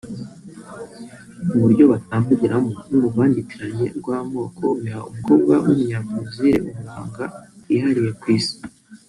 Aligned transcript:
uburyo 1.55 1.83
batambagiramo 1.91 2.71
n’uruvangitiranye 2.89 3.87
rw’amoko 3.97 4.63
biha 4.81 4.99
umukobwa 5.09 5.51
w’Umunyabrezil 5.63 6.59
uburanga 6.69 7.25
bwihariye 7.61 8.11
ku 8.21 8.25
Isi 8.37 8.57